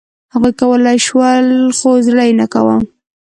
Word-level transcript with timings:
هغوی 0.33 0.53
کولای 0.61 0.97
شول، 1.07 1.45
خو 1.77 1.89
زړه 2.07 2.23
یې 2.27 2.33
نه 2.41 2.45
کاوه. 2.53 2.77